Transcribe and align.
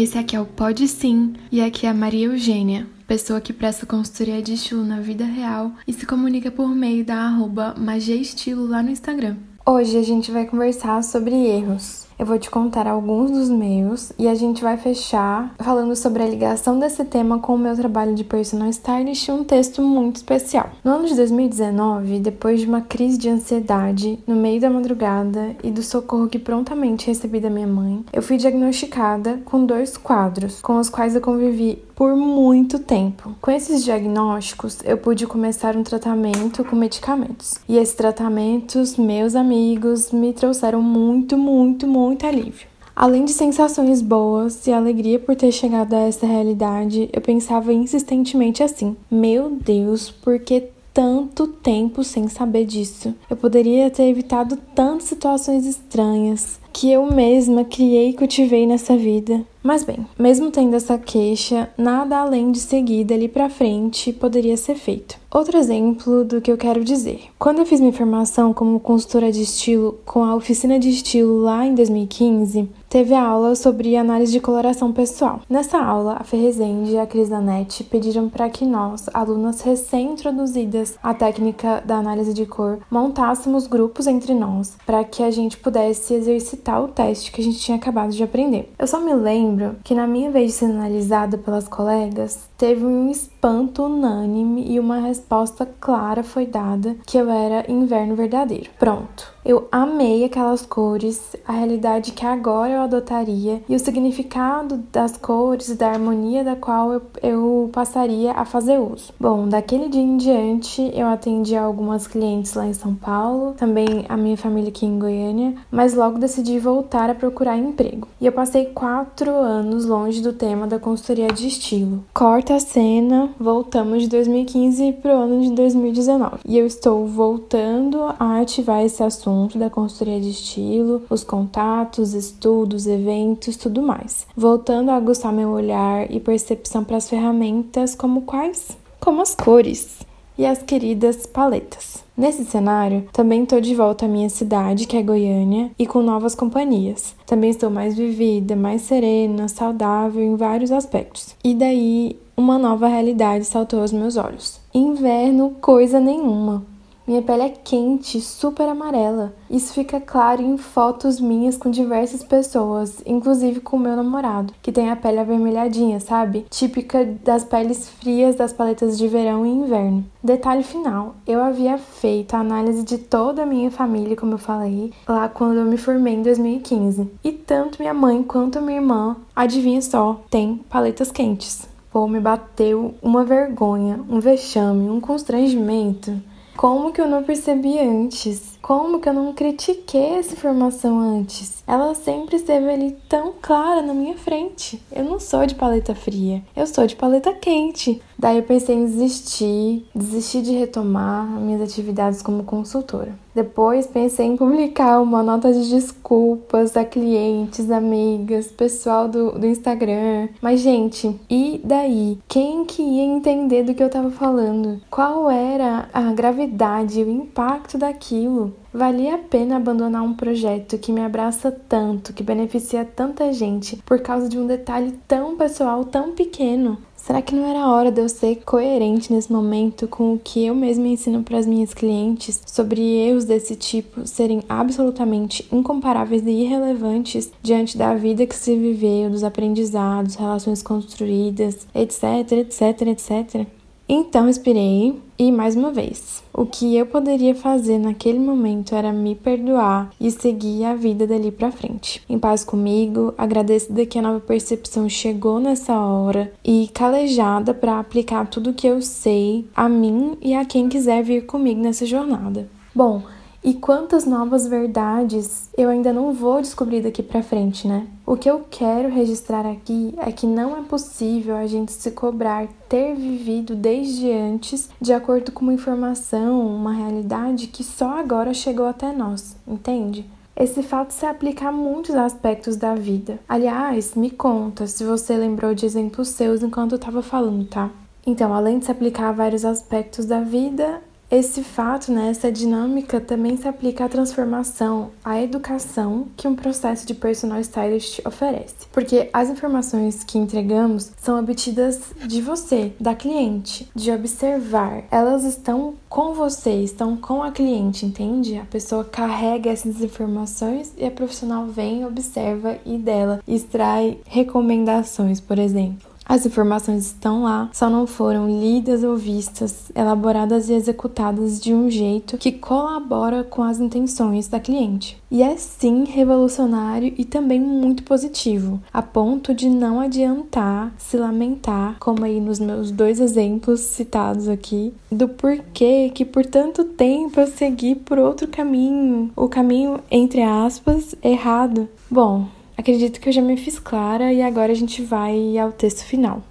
Esse 0.00 0.16
aqui 0.16 0.34
é 0.34 0.40
o 0.40 0.46
Pode 0.46 0.88
Sim 0.88 1.34
e 1.52 1.60
aqui 1.60 1.84
é 1.84 1.90
a 1.90 1.92
Maria 1.92 2.24
Eugênia, 2.24 2.86
pessoa 3.06 3.38
que 3.38 3.52
presta 3.52 3.84
consultoria 3.84 4.40
de 4.40 4.54
estilo 4.54 4.82
na 4.82 4.98
vida 4.98 5.26
real 5.26 5.72
e 5.86 5.92
se 5.92 6.06
comunica 6.06 6.50
por 6.50 6.70
meio 6.70 7.04
da 7.04 7.16
arroba 7.16 7.74
Magia 7.76 8.16
Estilo 8.16 8.66
lá 8.66 8.82
no 8.82 8.88
Instagram. 8.88 9.36
Hoje 9.66 9.98
a 9.98 10.02
gente 10.02 10.30
vai 10.30 10.46
conversar 10.46 11.04
sobre 11.04 11.34
erros. 11.34 12.06
Eu 12.20 12.26
vou 12.26 12.38
te 12.38 12.50
contar 12.50 12.86
alguns 12.86 13.30
dos 13.30 13.48
meus 13.48 14.12
e 14.18 14.28
a 14.28 14.34
gente 14.34 14.62
vai 14.62 14.76
fechar 14.76 15.54
falando 15.58 15.96
sobre 15.96 16.22
a 16.22 16.28
ligação 16.28 16.78
desse 16.78 17.02
tema 17.02 17.38
com 17.38 17.54
o 17.54 17.58
meu 17.58 17.74
trabalho 17.74 18.14
de 18.14 18.24
personal 18.24 18.68
stylist 18.68 19.26
e 19.26 19.32
um 19.32 19.42
texto 19.42 19.80
muito 19.80 20.16
especial. 20.16 20.68
No 20.84 20.90
ano 20.90 21.06
de 21.06 21.14
2019, 21.14 22.20
depois 22.20 22.60
de 22.60 22.66
uma 22.66 22.82
crise 22.82 23.16
de 23.16 23.30
ansiedade 23.30 24.18
no 24.26 24.36
meio 24.36 24.60
da 24.60 24.68
madrugada 24.68 25.56
e 25.64 25.70
do 25.70 25.82
socorro 25.82 26.28
que 26.28 26.38
prontamente 26.38 27.06
recebi 27.06 27.40
da 27.40 27.48
minha 27.48 27.66
mãe, 27.66 28.04
eu 28.12 28.20
fui 28.20 28.36
diagnosticada 28.36 29.40
com 29.46 29.64
dois 29.64 29.96
quadros 29.96 30.60
com 30.60 30.76
os 30.78 30.90
quais 30.90 31.14
eu 31.14 31.22
convivi 31.22 31.82
por 32.00 32.16
muito 32.16 32.78
tempo. 32.78 33.34
Com 33.42 33.50
esses 33.50 33.84
diagnósticos, 33.84 34.78
eu 34.84 34.96
pude 34.96 35.26
começar 35.26 35.76
um 35.76 35.82
tratamento 35.82 36.64
com 36.64 36.74
medicamentos. 36.74 37.58
E 37.68 37.76
esses 37.76 37.94
tratamentos, 37.94 38.96
meus 38.96 39.34
amigos, 39.34 40.10
me 40.10 40.32
trouxeram 40.32 40.80
muito, 40.80 41.36
muito, 41.36 41.86
muito 41.86 42.09
alívio. 42.26 42.68
Além 42.94 43.24
de 43.24 43.32
sensações 43.32 44.02
boas 44.02 44.66
e 44.66 44.72
alegria 44.72 45.18
por 45.18 45.34
ter 45.34 45.52
chegado 45.52 45.94
a 45.94 46.00
essa 46.00 46.26
realidade, 46.26 47.08
eu 47.12 47.20
pensava 47.20 47.72
insistentemente 47.72 48.62
assim: 48.62 48.96
meu 49.10 49.50
Deus, 49.50 50.10
por 50.10 50.38
que 50.38 50.68
tanto 50.92 51.46
tempo 51.46 52.02
sem 52.04 52.28
saber 52.28 52.64
disso? 52.64 53.14
Eu 53.28 53.36
poderia 53.36 53.90
ter 53.90 54.04
evitado 54.04 54.56
tantas 54.74 55.04
situações 55.04 55.64
estranhas 55.64 56.60
que 56.72 56.90
eu 56.90 57.10
mesma 57.10 57.64
criei 57.64 58.10
e 58.10 58.14
cultivei 58.14 58.66
nessa 58.66 58.96
vida. 58.96 59.44
Mas 59.62 59.84
bem, 59.84 60.06
mesmo 60.18 60.50
tendo 60.50 60.74
essa 60.74 60.96
queixa, 60.96 61.68
nada 61.76 62.18
além 62.18 62.50
de 62.50 62.58
seguir 62.58 63.04
dali 63.04 63.28
para 63.28 63.50
frente 63.50 64.12
poderia 64.12 64.56
ser 64.56 64.74
feito. 64.74 65.20
Outro 65.32 65.56
exemplo 65.56 66.24
do 66.24 66.40
que 66.40 66.50
eu 66.50 66.56
quero 66.56 66.82
dizer. 66.82 67.20
Quando 67.38 67.60
eu 67.60 67.66
fiz 67.66 67.78
minha 67.78 67.92
formação 67.92 68.52
como 68.52 68.80
consultora 68.80 69.30
de 69.30 69.42
estilo 69.42 70.00
com 70.04 70.24
a 70.24 70.34
oficina 70.34 70.76
de 70.76 70.88
estilo 70.88 71.42
lá 71.42 71.64
em 71.64 71.72
2015, 71.72 72.68
teve 72.88 73.14
a 73.14 73.22
aula 73.22 73.54
sobre 73.54 73.96
análise 73.96 74.32
de 74.32 74.40
coloração 74.40 74.92
pessoal. 74.92 75.40
Nessa 75.48 75.78
aula, 75.78 76.16
a 76.18 76.24
Ferrezende 76.24 76.90
e 76.90 76.98
a 76.98 77.06
Cris 77.06 77.28
Danete 77.28 77.84
pediram 77.84 78.28
para 78.28 78.50
que 78.50 78.66
nós, 78.66 79.08
alunas 79.14 79.60
recém-introduzidas 79.60 80.98
à 81.00 81.14
técnica 81.14 81.80
da 81.86 81.98
análise 81.98 82.34
de 82.34 82.44
cor, 82.44 82.80
montássemos 82.90 83.68
grupos 83.68 84.08
entre 84.08 84.34
nós 84.34 84.76
para 84.84 85.04
que 85.04 85.22
a 85.22 85.30
gente 85.30 85.56
pudesse 85.56 86.12
exercitar 86.12 86.82
o 86.82 86.88
teste 86.88 87.30
que 87.30 87.40
a 87.40 87.44
gente 87.44 87.60
tinha 87.60 87.76
acabado 87.76 88.10
de 88.10 88.24
aprender. 88.24 88.72
Eu 88.76 88.88
só 88.88 88.98
me 88.98 89.14
lembro 89.14 89.49
lembro 89.50 89.76
que 89.82 89.94
na 89.94 90.06
minha 90.06 90.30
vez 90.30 90.52
de 90.52 90.58
ser 90.58 90.64
analisada 90.66 91.36
pelas 91.36 91.66
colegas, 91.66 92.48
teve 92.56 92.84
um 92.84 93.10
espanto 93.10 93.84
unânime 93.84 94.70
e 94.70 94.78
uma 94.78 95.00
resposta 95.00 95.68
clara 95.80 96.22
foi 96.22 96.46
dada 96.46 96.96
que 97.06 97.18
eu 97.18 97.28
era 97.28 97.70
inverno 97.70 98.14
verdadeiro. 98.14 98.70
Pronto. 98.78 99.32
Eu 99.50 99.66
amei 99.72 100.24
aquelas 100.24 100.64
cores, 100.64 101.34
a 101.44 101.50
realidade 101.50 102.12
que 102.12 102.24
agora 102.24 102.70
eu 102.70 102.82
adotaria 102.82 103.60
e 103.68 103.74
o 103.74 103.80
significado 103.80 104.76
das 104.92 105.16
cores, 105.16 105.76
da 105.76 105.90
harmonia 105.90 106.44
da 106.44 106.54
qual 106.54 106.92
eu, 106.92 107.02
eu 107.20 107.70
passaria 107.72 108.30
a 108.30 108.44
fazer 108.44 108.78
uso. 108.78 109.12
Bom, 109.18 109.48
daquele 109.48 109.88
dia 109.88 110.02
em 110.02 110.16
diante 110.16 110.92
eu 110.94 111.08
atendi 111.08 111.56
algumas 111.56 112.06
clientes 112.06 112.54
lá 112.54 112.64
em 112.64 112.72
São 112.72 112.94
Paulo, 112.94 113.54
também 113.54 114.06
a 114.08 114.16
minha 114.16 114.36
família 114.36 114.68
aqui 114.68 114.86
em 114.86 115.00
Goiânia, 115.00 115.56
mas 115.68 115.94
logo 115.94 116.20
decidi 116.20 116.60
voltar 116.60 117.10
a 117.10 117.14
procurar 117.16 117.58
emprego. 117.58 118.06
E 118.20 118.26
eu 118.26 118.32
passei 118.32 118.66
quatro 118.66 119.32
anos 119.32 119.84
longe 119.84 120.22
do 120.22 120.32
tema 120.32 120.68
da 120.68 120.78
consultoria 120.78 121.26
de 121.26 121.48
estilo. 121.48 122.04
Corta 122.14 122.54
a 122.54 122.60
cena, 122.60 123.30
voltamos 123.36 124.04
de 124.04 124.08
2015 124.10 124.92
para 125.02 125.12
o 125.12 125.22
ano 125.22 125.42
de 125.42 125.50
2019 125.50 126.36
e 126.46 126.56
eu 126.56 126.64
estou 126.64 127.04
voltando 127.04 128.00
a 128.16 128.40
ativar 128.40 128.84
esse 128.84 129.02
assunto 129.02 129.39
assunto 129.40 129.58
da 129.58 129.70
consultoria 129.70 130.20
de 130.20 130.30
estilo, 130.30 131.02
os 131.08 131.24
contatos, 131.24 132.12
estudos, 132.12 132.86
eventos, 132.86 133.56
tudo 133.56 133.82
mais. 133.82 134.26
Voltando 134.36 134.90
a 134.90 134.96
aguçar 134.96 135.32
meu 135.32 135.48
olhar 135.48 136.10
e 136.10 136.20
percepção 136.20 136.84
para 136.84 136.98
as 136.98 137.08
ferramentas 137.08 137.94
como 137.94 138.22
quais? 138.22 138.76
Como 139.00 139.22
as 139.22 139.34
cores 139.34 140.00
e 140.36 140.44
as 140.44 140.62
queridas 140.62 141.26
paletas. 141.26 142.04
Nesse 142.16 142.44
cenário, 142.44 143.08
também 143.12 143.42
estou 143.42 143.60
de 143.60 143.74
volta 143.74 144.04
à 144.04 144.08
minha 144.08 144.28
cidade, 144.28 144.86
que 144.86 144.96
é 144.96 145.02
Goiânia, 145.02 145.70
e 145.78 145.86
com 145.86 146.02
novas 146.02 146.34
companhias. 146.34 147.14
Também 147.26 147.48
estou 147.48 147.70
mais 147.70 147.96
vivida, 147.96 148.54
mais 148.54 148.82
serena, 148.82 149.48
saudável 149.48 150.22
em 150.22 150.36
vários 150.36 150.70
aspectos. 150.70 151.34
E 151.42 151.54
daí, 151.54 152.18
uma 152.36 152.58
nova 152.58 152.88
realidade 152.88 153.46
saltou 153.46 153.80
aos 153.80 153.92
meus 153.92 154.16
olhos. 154.16 154.60
Inverno, 154.74 155.56
coisa 155.60 155.98
nenhuma. 155.98 156.64
Minha 157.10 157.22
pele 157.22 157.42
é 157.42 157.48
quente, 157.48 158.20
super 158.20 158.68
amarela. 158.68 159.34
Isso 159.50 159.74
fica 159.74 160.00
claro 160.00 160.40
em 160.42 160.56
fotos 160.56 161.18
minhas 161.18 161.56
com 161.56 161.68
diversas 161.68 162.22
pessoas, 162.22 163.02
inclusive 163.04 163.58
com 163.58 163.76
meu 163.76 163.96
namorado, 163.96 164.54
que 164.62 164.70
tem 164.70 164.88
a 164.88 164.94
pele 164.94 165.18
avermelhadinha, 165.18 165.98
sabe? 165.98 166.46
Típica 166.48 167.04
das 167.24 167.42
peles 167.42 167.88
frias 167.88 168.36
das 168.36 168.52
paletas 168.52 168.96
de 168.96 169.08
verão 169.08 169.44
e 169.44 169.48
inverno. 169.48 170.04
Detalhe 170.22 170.62
final: 170.62 171.16
eu 171.26 171.42
havia 171.42 171.78
feito 171.78 172.34
a 172.34 172.38
análise 172.38 172.84
de 172.84 172.96
toda 172.96 173.42
a 173.42 173.46
minha 173.46 173.72
família, 173.72 174.14
como 174.14 174.34
eu 174.34 174.38
falei, 174.38 174.92
lá 175.08 175.28
quando 175.28 175.58
eu 175.58 175.64
me 175.64 175.78
formei 175.78 176.14
em 176.14 176.22
2015. 176.22 177.10
E 177.24 177.32
tanto 177.32 177.80
minha 177.80 177.92
mãe 177.92 178.22
quanto 178.22 178.62
minha 178.62 178.78
irmã, 178.78 179.16
adivinha 179.34 179.82
só, 179.82 180.20
tem 180.30 180.60
paletas 180.70 181.10
quentes. 181.10 181.68
Pô, 181.92 182.06
me 182.06 182.20
bateu 182.20 182.94
uma 183.02 183.24
vergonha, 183.24 183.98
um 184.08 184.20
vexame, 184.20 184.88
um 184.88 185.00
constrangimento. 185.00 186.29
Como 186.60 186.92
que 186.92 187.00
eu 187.00 187.08
não 187.08 187.24
percebi 187.24 187.78
antes? 187.78 188.49
Como 188.62 189.00
que 189.00 189.08
eu 189.08 189.14
não 189.14 189.32
critiquei 189.32 190.18
essa 190.18 190.34
informação 190.34 190.98
antes? 190.98 191.62
Ela 191.66 191.94
sempre 191.94 192.36
esteve 192.36 192.70
ali 192.70 192.96
tão 193.08 193.32
clara 193.40 193.82
na 193.82 193.94
minha 193.94 194.16
frente. 194.16 194.80
Eu 194.92 195.04
não 195.04 195.18
sou 195.18 195.46
de 195.46 195.54
paleta 195.54 195.94
fria, 195.94 196.42
eu 196.54 196.66
sou 196.66 196.86
de 196.86 196.94
paleta 196.94 197.32
quente. 197.32 198.00
Daí 198.18 198.36
eu 198.36 198.42
pensei 198.42 198.76
em 198.76 198.84
desistir, 198.84 199.86
desistir 199.94 200.42
de 200.42 200.52
retomar 200.52 201.26
minhas 201.26 201.62
atividades 201.62 202.20
como 202.20 202.44
consultora. 202.44 203.18
Depois 203.34 203.86
pensei 203.86 204.26
em 204.26 204.36
publicar 204.36 205.00
uma 205.00 205.22
nota 205.22 205.52
de 205.52 205.70
desculpas 205.70 206.76
a 206.76 206.84
clientes, 206.84 207.70
amigas, 207.70 208.48
pessoal 208.48 209.08
do, 209.08 209.32
do 209.38 209.46
Instagram. 209.46 210.28
Mas, 210.42 210.60
gente, 210.60 211.18
e 211.30 211.60
daí? 211.64 212.18
Quem 212.28 212.64
que 212.64 212.82
ia 212.82 213.04
entender 213.04 213.62
do 213.62 213.72
que 213.72 213.82
eu 213.82 213.88
tava 213.88 214.10
falando? 214.10 214.80
Qual 214.90 215.30
era 215.30 215.88
a 215.92 216.12
gravidade, 216.12 217.02
o 217.02 217.08
impacto 217.08 217.78
daquilo? 217.78 218.49
Valia 218.72 219.16
a 219.16 219.18
pena 219.18 219.56
abandonar 219.56 220.02
um 220.02 220.14
projeto 220.14 220.78
que 220.78 220.92
me 220.92 221.00
abraça 221.00 221.50
tanto, 221.50 222.12
que 222.12 222.22
beneficia 222.22 222.84
tanta 222.84 223.32
gente, 223.32 223.76
por 223.84 224.00
causa 224.00 224.28
de 224.28 224.38
um 224.38 224.46
detalhe 224.46 224.98
tão 225.06 225.36
pessoal, 225.36 225.84
tão 225.84 226.12
pequeno? 226.12 226.78
Será 227.02 227.22
que 227.22 227.34
não 227.34 227.48
era 227.48 227.66
hora 227.66 227.90
de 227.90 228.00
eu 228.00 228.08
ser 228.08 228.36
coerente 228.44 229.12
nesse 229.12 229.32
momento 229.32 229.88
com 229.88 230.12
o 230.12 230.18
que 230.18 230.44
eu 230.44 230.54
mesma 230.54 230.86
ensino 230.86 231.22
para 231.22 231.38
as 231.38 231.46
minhas 231.46 231.72
clientes 231.72 232.42
sobre 232.46 232.80
erros 232.80 233.24
desse 233.24 233.56
tipo 233.56 234.06
serem 234.06 234.42
absolutamente 234.46 235.48
incomparáveis 235.50 236.22
e 236.26 236.30
irrelevantes 236.30 237.32
diante 237.42 237.78
da 237.78 237.94
vida 237.94 238.26
que 238.26 238.36
se 238.36 238.54
viveu, 238.54 239.08
dos 239.08 239.24
aprendizados, 239.24 240.14
relações 240.14 240.62
construídas, 240.62 241.66
etc, 241.74 242.32
etc, 242.32 242.82
etc? 242.82 243.46
Então 243.92 244.26
respirei 244.26 245.02
e 245.18 245.32
mais 245.32 245.56
uma 245.56 245.72
vez, 245.72 246.22
o 246.32 246.46
que 246.46 246.76
eu 246.76 246.86
poderia 246.86 247.34
fazer 247.34 247.76
naquele 247.76 248.20
momento 248.20 248.72
era 248.72 248.92
me 248.92 249.16
perdoar 249.16 249.90
e 250.00 250.12
seguir 250.12 250.64
a 250.64 250.76
vida 250.76 251.08
dali 251.08 251.32
para 251.32 251.50
frente. 251.50 252.00
Em 252.08 252.16
paz 252.16 252.44
comigo, 252.44 253.12
agradecida 253.18 253.84
que 253.84 253.98
a 253.98 254.02
nova 254.02 254.20
percepção 254.20 254.88
chegou 254.88 255.40
nessa 255.40 255.76
hora 255.76 256.32
e 256.44 256.70
calejada 256.72 257.52
para 257.52 257.80
aplicar 257.80 258.28
tudo 258.28 258.50
o 258.50 258.54
que 258.54 258.68
eu 258.68 258.80
sei 258.80 259.44
a 259.56 259.68
mim 259.68 260.16
e 260.22 260.34
a 260.34 260.44
quem 260.44 260.68
quiser 260.68 261.02
vir 261.02 261.26
comigo 261.26 261.60
nessa 261.60 261.84
jornada. 261.84 262.48
Bom, 262.72 263.02
e 263.42 263.54
quantas 263.54 264.04
novas 264.04 264.46
verdades 264.46 265.48
eu 265.56 265.68
ainda 265.70 265.92
não 265.92 266.12
vou 266.12 266.40
descobrir 266.42 266.82
daqui 266.82 267.02
para 267.02 267.22
frente, 267.22 267.66
né? 267.66 267.86
O 268.06 268.16
que 268.16 268.30
eu 268.30 268.44
quero 268.50 268.90
registrar 268.90 269.46
aqui 269.46 269.94
é 269.98 270.12
que 270.12 270.26
não 270.26 270.56
é 270.58 270.62
possível 270.62 271.36
a 271.36 271.46
gente 271.46 271.72
se 271.72 271.90
cobrar 271.92 272.48
ter 272.68 272.94
vivido 272.94 273.54
desde 273.54 274.10
antes 274.12 274.68
de 274.80 274.92
acordo 274.92 275.32
com 275.32 275.42
uma 275.42 275.54
informação, 275.54 276.54
uma 276.54 276.72
realidade 276.72 277.46
que 277.46 277.64
só 277.64 277.98
agora 277.98 278.34
chegou 278.34 278.66
até 278.66 278.92
nós, 278.92 279.36
entende? 279.46 280.04
Esse 280.36 280.62
fato 280.62 280.92
se 280.92 281.04
aplica 281.04 281.48
a 281.48 281.52
muitos 281.52 281.94
aspectos 281.94 282.56
da 282.56 282.74
vida. 282.74 283.18
Aliás, 283.28 283.94
me 283.94 284.10
conta 284.10 284.66
se 284.66 284.84
você 284.84 285.14
lembrou 285.16 285.54
de 285.54 285.66
exemplos 285.66 286.08
seus 286.08 286.42
enquanto 286.42 286.72
eu 286.72 286.76
estava 286.76 287.02
falando, 287.02 287.46
tá? 287.46 287.70
Então, 288.06 288.32
além 288.32 288.58
de 288.58 288.64
se 288.64 288.70
aplicar 288.70 289.10
a 289.10 289.12
vários 289.12 289.44
aspectos 289.44 290.06
da 290.06 290.20
vida, 290.20 290.80
Esse 291.10 291.42
fato, 291.42 291.90
né, 291.90 292.10
essa 292.10 292.30
dinâmica 292.30 293.00
também 293.00 293.36
se 293.36 293.48
aplica 293.48 293.84
à 293.84 293.88
transformação, 293.88 294.92
à 295.04 295.20
educação 295.20 296.06
que 296.16 296.28
um 296.28 296.36
processo 296.36 296.86
de 296.86 296.94
personal 296.94 297.40
stylist 297.40 298.00
oferece. 298.06 298.54
Porque 298.70 299.10
as 299.12 299.28
informações 299.28 300.04
que 300.04 300.18
entregamos 300.18 300.92
são 300.96 301.18
obtidas 301.18 301.80
de 302.06 302.22
você, 302.22 302.72
da 302.78 302.94
cliente, 302.94 303.68
de 303.74 303.90
observar. 303.90 304.84
Elas 304.88 305.24
estão 305.24 305.74
com 305.88 306.14
você, 306.14 306.62
estão 306.62 306.96
com 306.96 307.24
a 307.24 307.32
cliente, 307.32 307.84
entende? 307.84 308.38
A 308.38 308.44
pessoa 308.44 308.84
carrega 308.84 309.50
essas 309.50 309.82
informações 309.82 310.72
e 310.78 310.84
a 310.84 310.90
profissional 310.92 311.46
vem, 311.46 311.84
observa 311.84 312.56
e 312.64 312.78
dela 312.78 313.20
extrai 313.26 313.98
recomendações, 314.06 315.20
por 315.20 315.40
exemplo. 315.40 315.89
As 316.10 316.26
informações 316.26 316.86
estão 316.86 317.22
lá, 317.22 317.48
só 317.52 317.70
não 317.70 317.86
foram 317.86 318.28
lidas 318.28 318.82
ou 318.82 318.96
vistas, 318.96 319.70
elaboradas 319.76 320.48
e 320.48 320.54
executadas 320.54 321.40
de 321.40 321.54
um 321.54 321.70
jeito 321.70 322.18
que 322.18 322.32
colabora 322.32 323.22
com 323.22 323.44
as 323.44 323.60
intenções 323.60 324.26
da 324.26 324.40
cliente. 324.40 325.00
E 325.08 325.22
é 325.22 325.36
sim 325.36 325.84
revolucionário 325.84 326.92
e 326.98 327.04
também 327.04 327.40
muito 327.40 327.84
positivo, 327.84 328.60
a 328.72 328.82
ponto 328.82 329.32
de 329.32 329.48
não 329.48 329.78
adiantar 329.78 330.74
se 330.76 330.96
lamentar, 330.96 331.76
como 331.78 332.04
aí 332.04 332.20
nos 332.20 332.40
meus 332.40 332.72
dois 332.72 332.98
exemplos 332.98 333.60
citados 333.60 334.26
aqui, 334.28 334.74
do 334.90 335.08
porquê 335.08 335.92
que 335.94 336.04
por 336.04 336.26
tanto 336.26 336.64
tempo 336.64 337.20
eu 337.20 337.28
segui 337.28 337.76
por 337.76 338.00
outro 338.00 338.26
caminho, 338.26 339.12
o 339.14 339.28
caminho 339.28 339.78
entre 339.88 340.24
aspas 340.24 340.92
errado. 341.04 341.68
Bom, 341.88 342.26
Acredito 342.60 343.00
que 343.00 343.08
eu 343.08 343.12
já 343.14 343.22
me 343.22 343.38
fiz 343.38 343.58
clara 343.58 344.12
e 344.12 344.20
agora 344.20 344.52
a 344.52 344.54
gente 344.54 344.82
vai 344.82 345.38
ao 345.38 345.50
texto 345.50 345.82
final. 345.82 346.22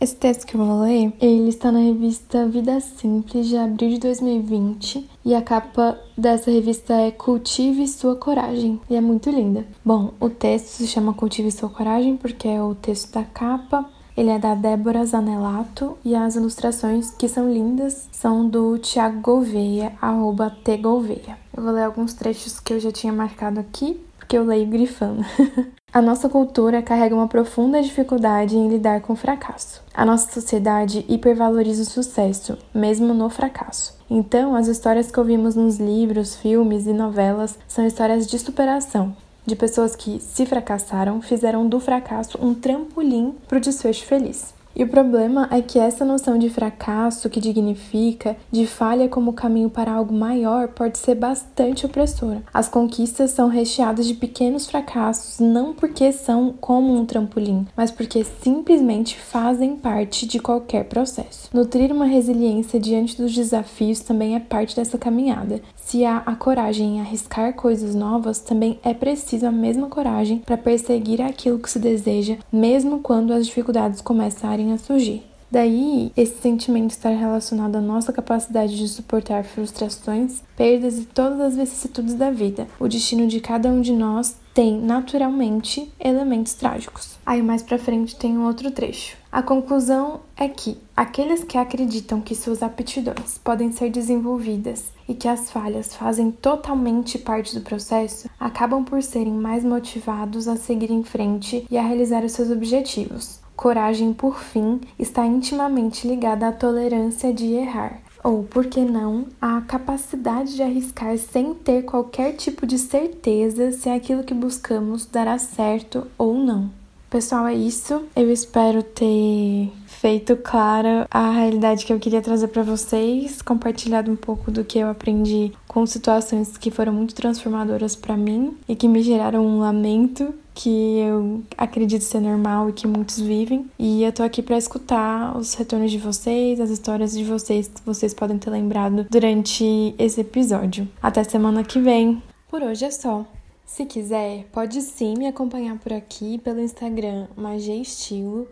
Esse 0.00 0.16
texto 0.16 0.44
que 0.44 0.56
eu 0.56 0.66
vou 0.66 0.80
ler, 0.80 1.12
ele 1.20 1.50
está 1.50 1.70
na 1.70 1.78
revista 1.78 2.48
Vida 2.48 2.80
Simples 2.80 3.46
de 3.46 3.56
abril 3.56 3.90
de 3.90 4.00
2020 4.00 5.08
e 5.24 5.32
a 5.32 5.40
capa 5.40 5.96
dessa 6.18 6.50
revista 6.50 6.94
é 6.94 7.12
Cultive 7.12 7.86
Sua 7.86 8.16
Coragem 8.16 8.80
e 8.90 8.96
é 8.96 9.00
muito 9.00 9.30
linda. 9.30 9.64
Bom, 9.84 10.12
o 10.18 10.28
texto 10.28 10.66
se 10.66 10.88
chama 10.88 11.14
Cultive 11.14 11.52
Sua 11.52 11.68
Coragem 11.68 12.16
porque 12.16 12.48
é 12.48 12.60
o 12.60 12.74
texto 12.74 13.12
da 13.12 13.22
capa. 13.22 13.88
Ele 14.16 14.30
é 14.30 14.38
da 14.40 14.56
Débora 14.56 15.06
Zanelato 15.06 15.96
e 16.04 16.16
as 16.16 16.34
ilustrações, 16.34 17.12
que 17.12 17.28
são 17.28 17.52
lindas, 17.52 18.08
são 18.10 18.48
do 18.48 18.78
Thiago 18.78 19.20
Gouveia, 19.20 19.92
arroba 20.00 20.50
T 20.50 20.76
Gouveia. 20.76 21.38
Eu 21.56 21.62
vou 21.62 21.72
ler 21.72 21.84
alguns 21.84 22.14
trechos 22.14 22.58
que 22.58 22.72
eu 22.72 22.80
já 22.80 22.90
tinha 22.90 23.12
marcado 23.12 23.60
aqui 23.60 24.00
porque 24.24 24.38
eu 24.38 24.44
leio 24.44 24.66
grifando. 24.66 25.24
A 25.92 26.02
nossa 26.02 26.28
cultura 26.28 26.82
carrega 26.82 27.14
uma 27.14 27.28
profunda 27.28 27.80
dificuldade 27.80 28.56
em 28.56 28.68
lidar 28.68 29.00
com 29.00 29.12
o 29.12 29.16
fracasso. 29.16 29.80
A 29.94 30.04
nossa 30.04 30.32
sociedade 30.32 31.04
hipervaloriza 31.08 31.82
o 31.82 31.86
sucesso, 31.86 32.58
mesmo 32.74 33.14
no 33.14 33.30
fracasso. 33.30 33.96
Então, 34.10 34.56
as 34.56 34.66
histórias 34.66 35.10
que 35.10 35.20
ouvimos 35.20 35.54
nos 35.54 35.78
livros, 35.78 36.34
filmes 36.34 36.86
e 36.86 36.92
novelas 36.92 37.56
são 37.68 37.86
histórias 37.86 38.26
de 38.26 38.38
superação, 38.40 39.16
de 39.46 39.54
pessoas 39.54 39.94
que, 39.94 40.18
se 40.18 40.44
fracassaram, 40.46 41.22
fizeram 41.22 41.68
do 41.68 41.78
fracasso 41.78 42.38
um 42.44 42.54
trampolim 42.54 43.32
para 43.46 43.58
o 43.58 43.60
desfecho 43.60 44.04
feliz. 44.04 44.53
E 44.76 44.82
o 44.82 44.88
problema 44.88 45.48
é 45.52 45.62
que 45.62 45.78
essa 45.78 46.04
noção 46.04 46.36
de 46.36 46.50
fracasso 46.50 47.30
que 47.30 47.40
dignifica, 47.40 48.36
de 48.50 48.66
falha 48.66 49.08
como 49.08 49.32
caminho 49.32 49.70
para 49.70 49.92
algo 49.92 50.12
maior, 50.12 50.68
pode 50.68 50.98
ser 50.98 51.14
bastante 51.14 51.86
opressora. 51.86 52.42
As 52.52 52.68
conquistas 52.68 53.30
são 53.30 53.48
recheadas 53.48 54.06
de 54.06 54.14
pequenos 54.14 54.66
fracassos, 54.66 55.38
não 55.38 55.72
porque 55.72 56.10
são 56.12 56.54
como 56.60 56.92
um 56.94 57.06
trampolim, 57.06 57.66
mas 57.76 57.90
porque 57.90 58.24
simplesmente 58.24 59.18
fazem 59.18 59.76
parte 59.76 60.26
de 60.26 60.40
qualquer 60.40 60.84
processo. 60.84 61.48
Nutrir 61.52 61.92
uma 61.92 62.06
resiliência 62.06 62.80
diante 62.80 63.16
dos 63.16 63.32
desafios 63.32 64.00
também 64.00 64.34
é 64.34 64.40
parte 64.40 64.74
dessa 64.74 64.98
caminhada. 64.98 65.60
Se 65.86 66.04
há 66.04 66.18
a 66.24 66.34
coragem 66.34 66.96
em 66.96 67.00
arriscar 67.00 67.52
coisas 67.54 67.94
novas, 67.94 68.40
também 68.40 68.80
é 68.82 68.94
preciso 68.94 69.46
a 69.46 69.52
mesma 69.52 69.86
coragem 69.88 70.38
para 70.38 70.56
perseguir 70.56 71.20
aquilo 71.20 71.58
que 71.58 71.70
se 71.70 71.78
deseja, 71.78 72.38
mesmo 72.50 73.00
quando 73.00 73.32
as 73.32 73.46
dificuldades 73.46 74.00
começarem 74.00 74.72
a 74.72 74.78
surgir. 74.78 75.22
Daí, 75.50 76.10
esse 76.16 76.40
sentimento 76.40 76.90
estar 76.90 77.10
relacionado 77.10 77.76
à 77.76 77.80
nossa 77.80 78.12
capacidade 78.12 78.76
de 78.76 78.88
suportar 78.88 79.44
frustrações, 79.44 80.42
perdas 80.56 80.98
e 80.98 81.04
todas 81.04 81.38
as 81.40 81.56
vicissitudes 81.56 82.14
da 82.14 82.30
vida. 82.30 82.66
O 82.80 82.88
destino 82.88 83.28
de 83.28 83.38
cada 83.38 83.68
um 83.68 83.80
de 83.80 83.92
nós 83.92 84.36
tem, 84.52 84.80
naturalmente, 84.80 85.92
elementos 86.00 86.54
trágicos. 86.54 87.18
Aí 87.24 87.42
mais 87.42 87.62
pra 87.62 87.78
frente 87.78 88.16
tem 88.16 88.36
um 88.36 88.46
outro 88.46 88.70
trecho. 88.70 89.16
A 89.30 89.42
conclusão 89.42 90.20
é 90.36 90.48
que 90.48 90.78
aqueles 90.96 91.44
que 91.44 91.58
acreditam 91.58 92.20
que 92.20 92.34
suas 92.34 92.62
aptidões 92.62 93.38
podem 93.44 93.70
ser 93.70 93.90
desenvolvidas 93.90 94.93
e 95.08 95.14
que 95.14 95.28
as 95.28 95.50
falhas 95.50 95.94
fazem 95.94 96.30
totalmente 96.30 97.18
parte 97.18 97.54
do 97.54 97.60
processo, 97.60 98.28
acabam 98.38 98.84
por 98.84 99.02
serem 99.02 99.34
mais 99.34 99.64
motivados 99.64 100.48
a 100.48 100.56
seguir 100.56 100.90
em 100.90 101.02
frente 101.02 101.66
e 101.70 101.76
a 101.76 101.82
realizar 101.82 102.24
os 102.24 102.32
seus 102.32 102.50
objetivos. 102.50 103.40
Coragem, 103.56 104.12
por 104.12 104.40
fim, 104.40 104.80
está 104.98 105.24
intimamente 105.24 106.08
ligada 106.08 106.48
à 106.48 106.52
tolerância 106.52 107.32
de 107.32 107.52
errar, 107.52 108.00
ou, 108.22 108.42
por 108.42 108.66
que 108.66 108.80
não, 108.80 109.26
à 109.40 109.60
capacidade 109.60 110.56
de 110.56 110.62
arriscar 110.62 111.16
sem 111.18 111.54
ter 111.54 111.82
qualquer 111.82 112.32
tipo 112.32 112.66
de 112.66 112.78
certeza 112.78 113.70
se 113.70 113.88
aquilo 113.88 114.24
que 114.24 114.34
buscamos 114.34 115.06
dará 115.06 115.38
certo 115.38 116.06
ou 116.18 116.34
não. 116.34 116.83
Pessoal, 117.14 117.46
é 117.46 117.54
isso. 117.54 118.02
Eu 118.16 118.28
espero 118.32 118.82
ter 118.82 119.70
feito 119.86 120.34
clara 120.34 121.06
a 121.08 121.30
realidade 121.30 121.86
que 121.86 121.92
eu 121.92 122.00
queria 122.00 122.20
trazer 122.20 122.48
para 122.48 122.64
vocês, 122.64 123.40
compartilhado 123.40 124.10
um 124.10 124.16
pouco 124.16 124.50
do 124.50 124.64
que 124.64 124.80
eu 124.80 124.90
aprendi 124.90 125.52
com 125.68 125.86
situações 125.86 126.58
que 126.58 126.72
foram 126.72 126.92
muito 126.92 127.14
transformadoras 127.14 127.94
para 127.94 128.16
mim 128.16 128.56
e 128.68 128.74
que 128.74 128.88
me 128.88 129.00
geraram 129.00 129.46
um 129.46 129.60
lamento 129.60 130.34
que 130.52 130.98
eu 130.98 131.44
acredito 131.56 132.02
ser 132.02 132.18
normal 132.18 132.70
e 132.70 132.72
que 132.72 132.88
muitos 132.88 133.20
vivem. 133.20 133.70
E 133.78 134.02
eu 134.02 134.10
tô 134.10 134.24
aqui 134.24 134.42
para 134.42 134.58
escutar 134.58 135.38
os 135.38 135.54
retornos 135.54 135.92
de 135.92 135.98
vocês, 135.98 136.58
as 136.58 136.70
histórias 136.70 137.12
de 137.12 137.22
vocês 137.22 137.68
que 137.68 137.86
vocês 137.86 138.12
podem 138.12 138.38
ter 138.38 138.50
lembrado 138.50 139.06
durante 139.08 139.94
esse 140.00 140.20
episódio. 140.20 140.88
Até 141.00 141.22
semana 141.22 141.62
que 141.62 141.78
vem. 141.78 142.20
Por 142.50 142.60
hoje 142.60 142.84
é 142.84 142.90
só. 142.90 143.24
Se 143.66 143.86
quiser, 143.86 144.44
pode 144.52 144.80
sim 144.82 145.14
me 145.16 145.26
acompanhar 145.26 145.78
por 145.78 145.92
aqui 145.92 146.38
pelo 146.38 146.60
Instagram 146.60 147.26
Magia 147.34 147.74
Estilo, 147.74 148.46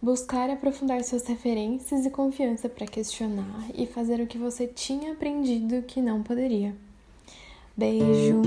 buscar 0.00 0.50
aprofundar 0.50 1.02
suas 1.02 1.26
referências 1.26 2.04
e 2.06 2.10
confiança 2.10 2.68
para 2.68 2.86
questionar 2.86 3.64
e 3.74 3.86
fazer 3.86 4.20
o 4.20 4.26
que 4.26 4.38
você 4.38 4.66
tinha 4.66 5.12
aprendido 5.12 5.82
que 5.82 6.00
não 6.00 6.22
poderia. 6.22 6.74
Beijo! 7.76 8.42